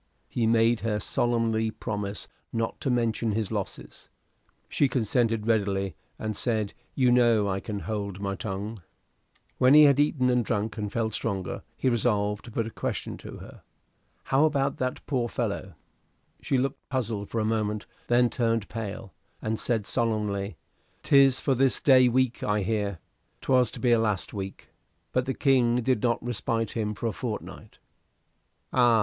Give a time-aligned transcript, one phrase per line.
[0.29, 4.09] He made her solemnly promise not to mention his losses.
[4.67, 8.81] She consented readily, and said, "You know I can hold my tongue."
[9.59, 13.15] When he had eaten and drunk, and felt stronger, he resolved to put a question
[13.17, 13.61] to her.
[14.23, 15.75] "How about that poor fellow?"
[16.41, 20.57] She looked puzzled a moment, then turned pale, and said solemnly,
[21.03, 22.97] "'Tis for this day week, I hear.
[23.41, 24.69] 'Twas to be last week,
[25.11, 27.77] but the King did respite him for a fortnight."
[28.73, 28.99] "Ah!